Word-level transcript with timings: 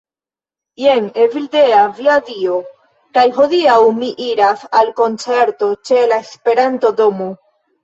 Jen 0.83 1.09
Evildea. 1.25 1.81
Via 1.99 2.15
Dio. 2.29 2.55
kaj 3.19 3.27
hodiaŭ 3.37 3.77
mi 3.99 4.11
iras 4.31 4.65
al 4.81 4.91
koncerto 5.03 5.71
ĉe 5.93 6.03
la 6.15 6.21
Esperanto-domo 6.29 7.33